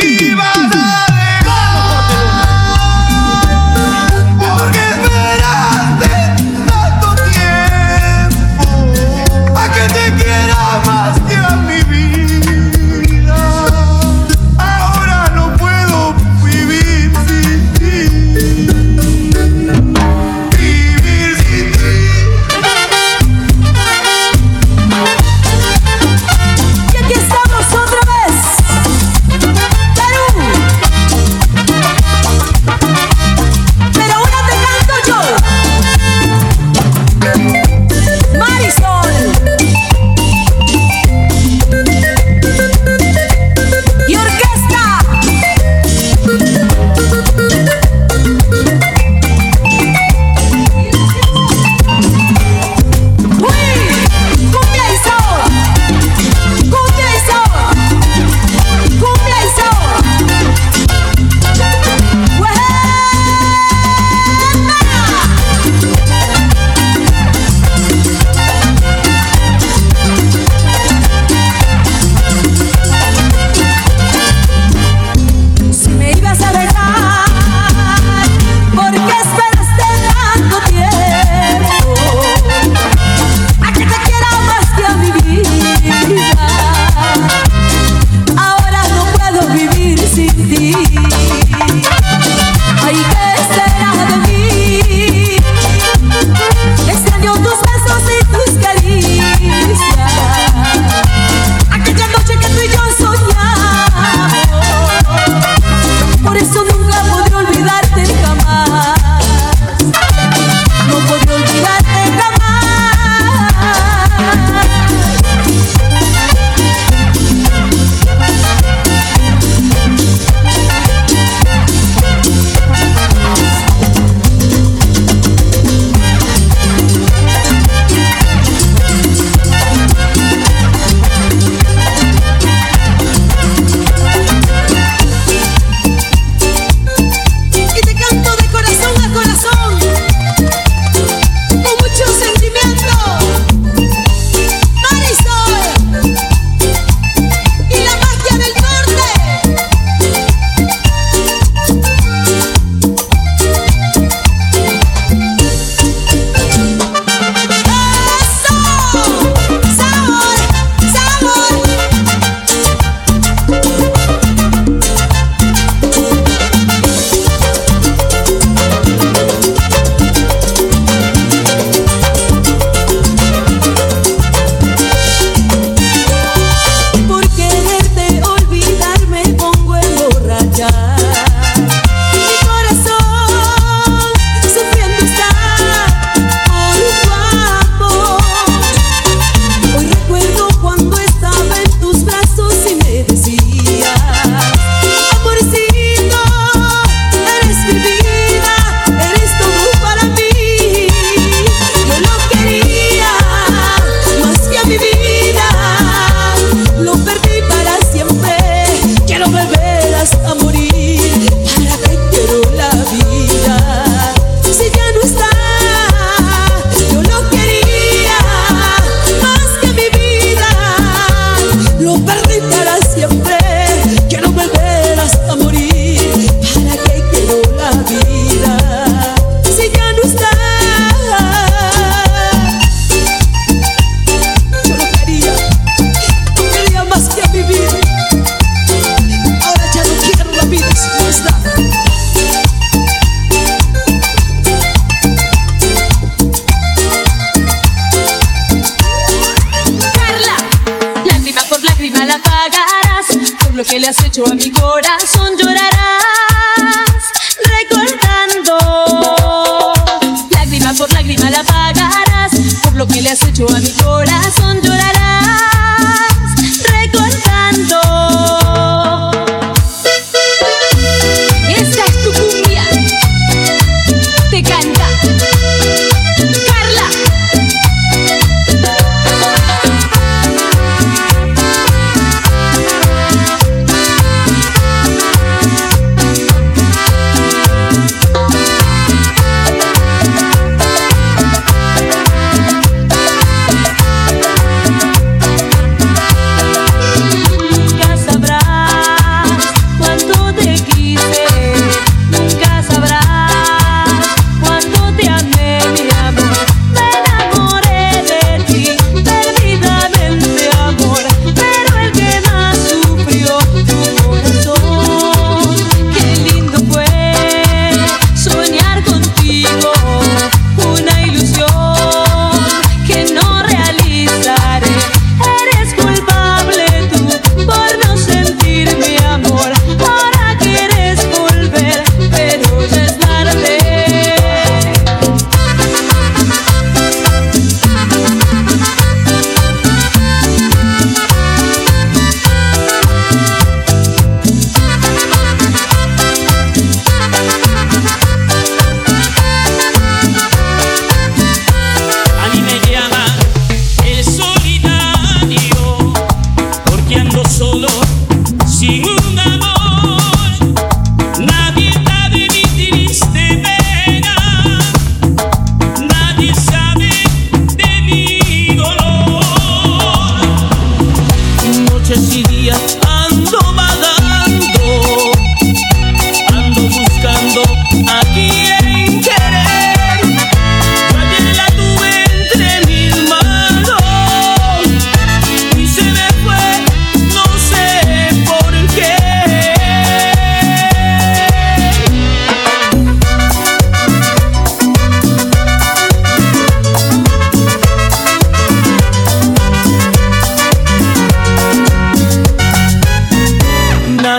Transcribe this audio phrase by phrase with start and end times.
[0.00, 0.61] iba.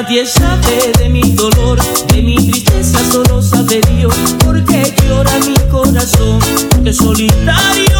[0.03, 4.13] Nadie sabe de mi dolor, de mi tristeza, solo sabe Dios.
[4.43, 6.39] Porque llora mi corazón,
[6.83, 7.92] que solitario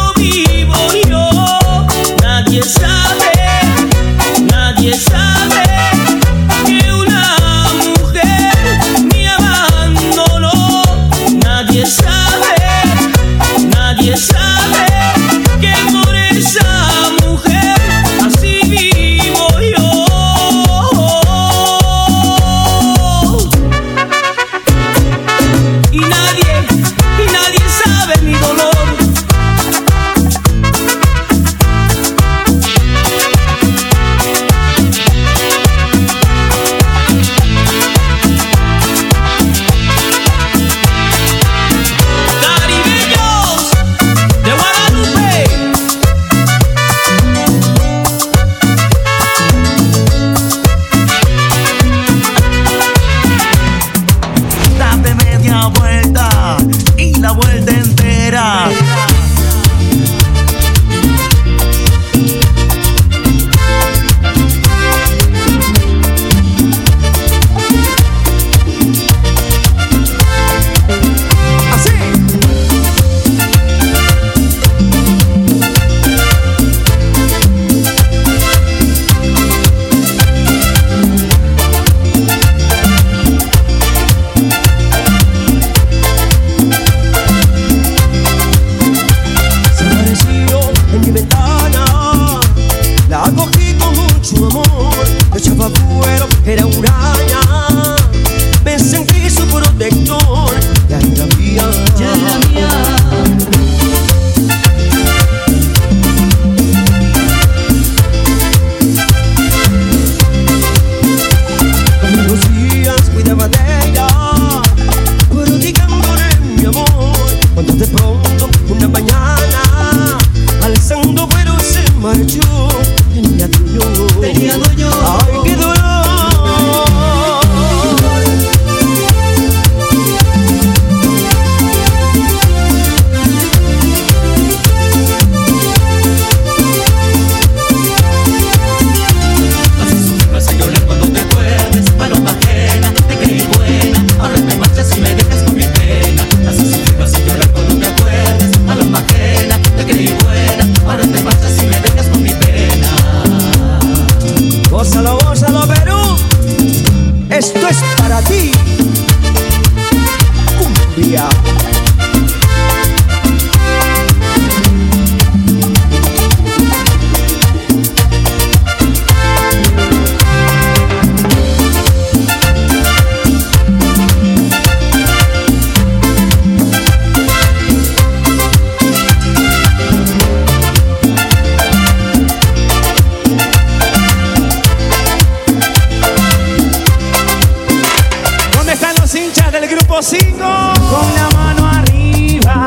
[190.00, 190.44] tiempo
[190.90, 192.66] Con la mano arriba.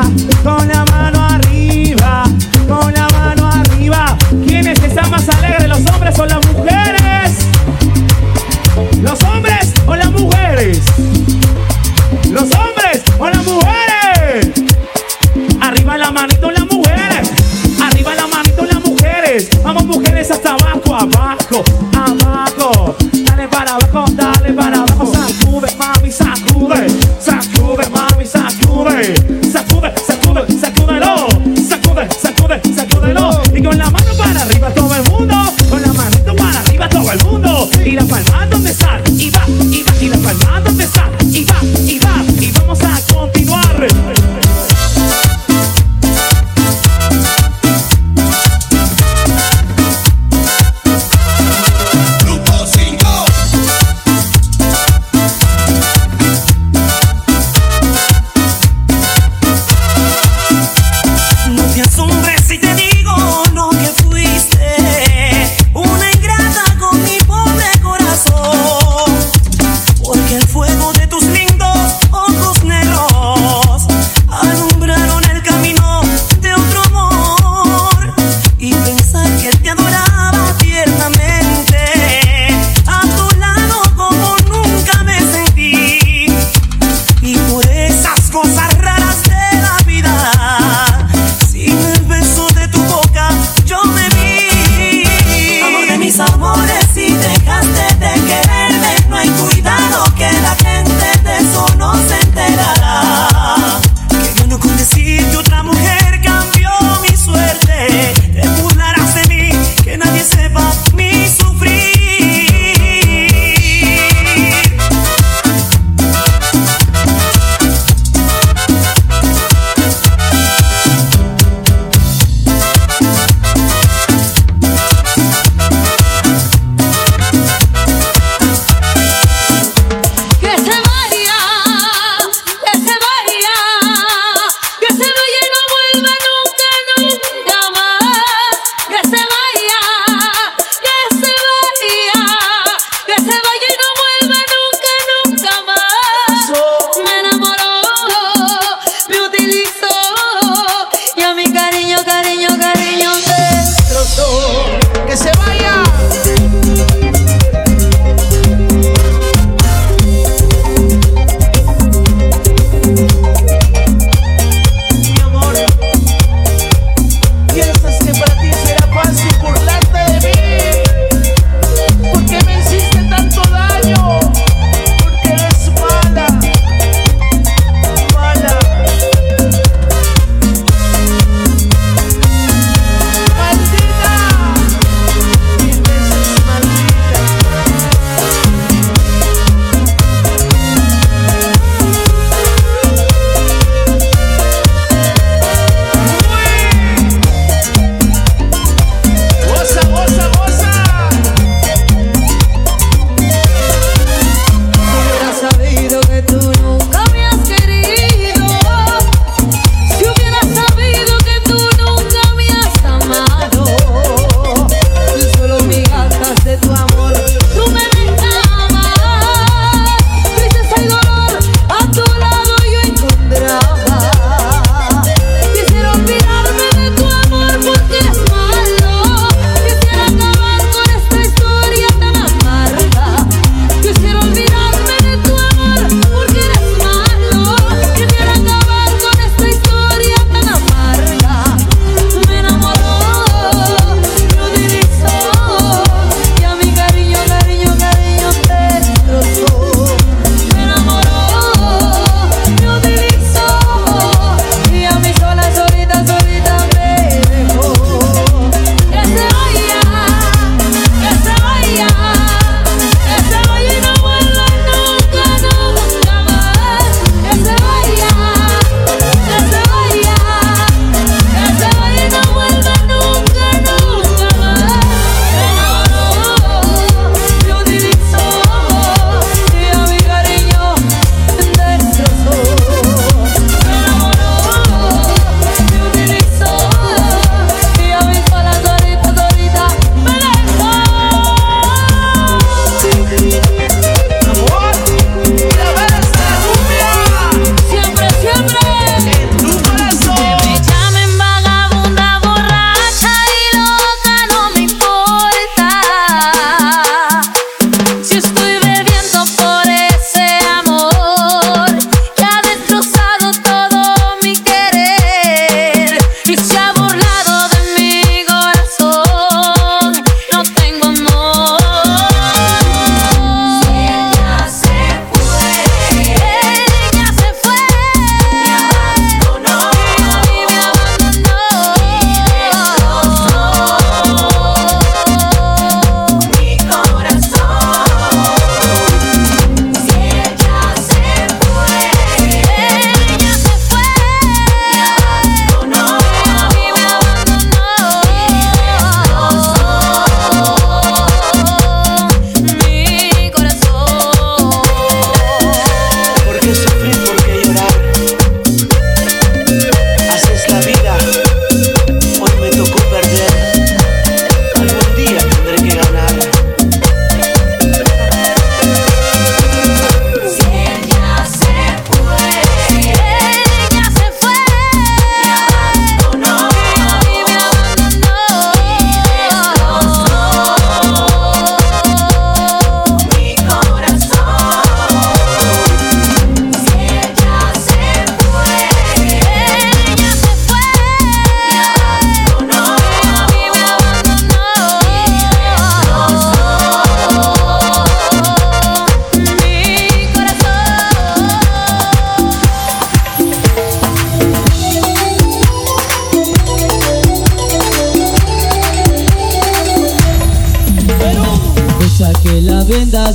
[29.78, 30.17] sube, se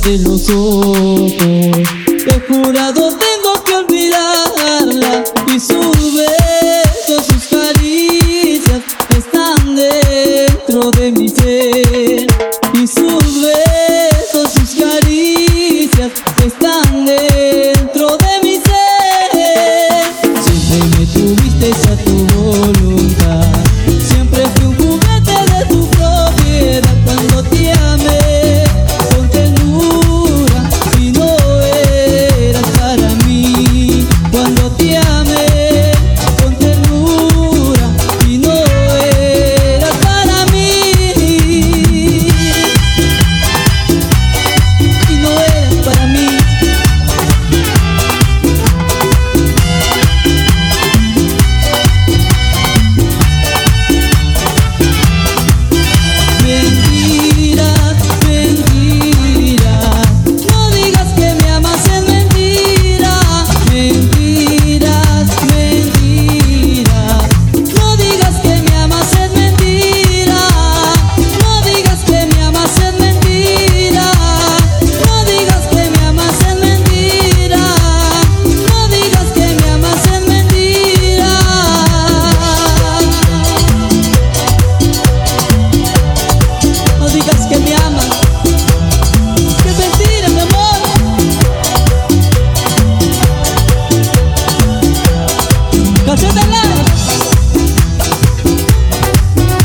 [0.04, 1.32] de los ojos.
[2.26, 3.16] He jurado
[96.14, 96.28] Noche.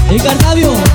[0.09, 0.88] En Cartavio.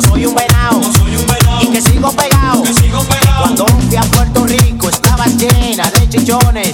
[0.00, 0.80] no soy un venado.
[1.60, 2.62] Y que sigo pegado.
[3.40, 6.72] Cuando fui a Puerto Rico estaba llena de chichones.